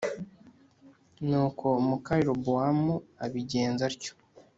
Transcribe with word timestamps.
Nuko 1.27 1.65
muka 1.87 2.13
Yerobowamu 2.19 2.93
abigenza 3.25 3.81
atyo 3.91 4.13